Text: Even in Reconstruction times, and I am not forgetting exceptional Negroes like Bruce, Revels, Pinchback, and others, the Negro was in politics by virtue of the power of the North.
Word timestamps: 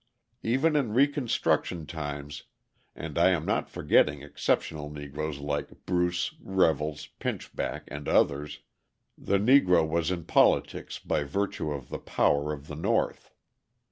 Even 0.41 0.75
in 0.75 0.93
Reconstruction 0.95 1.85
times, 1.85 2.45
and 2.95 3.19
I 3.19 3.29
am 3.29 3.45
not 3.45 3.69
forgetting 3.69 4.23
exceptional 4.23 4.89
Negroes 4.89 5.37
like 5.37 5.85
Bruce, 5.85 6.33
Revels, 6.41 7.09
Pinchback, 7.19 7.83
and 7.87 8.07
others, 8.07 8.61
the 9.15 9.37
Negro 9.37 9.87
was 9.87 10.09
in 10.09 10.23
politics 10.23 10.97
by 10.97 11.23
virtue 11.23 11.71
of 11.71 11.89
the 11.89 11.99
power 11.99 12.51
of 12.51 12.65
the 12.65 12.75
North. 12.75 13.29